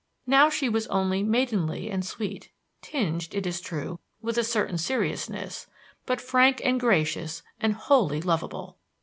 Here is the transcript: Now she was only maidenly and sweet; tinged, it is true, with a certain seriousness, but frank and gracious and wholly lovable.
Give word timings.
Now 0.25 0.49
she 0.49 0.67
was 0.67 0.87
only 0.87 1.21
maidenly 1.21 1.91
and 1.91 2.03
sweet; 2.03 2.49
tinged, 2.81 3.35
it 3.35 3.45
is 3.45 3.61
true, 3.61 3.99
with 4.19 4.35
a 4.35 4.43
certain 4.43 4.79
seriousness, 4.79 5.67
but 6.07 6.19
frank 6.19 6.59
and 6.63 6.79
gracious 6.79 7.43
and 7.59 7.73
wholly 7.75 8.19
lovable. 8.19 8.79